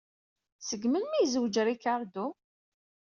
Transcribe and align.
Seg 0.67 0.81
melmi 0.91 1.15
ay 1.17 1.21
yezwej 1.23 1.55
Ricardo? 1.69 2.25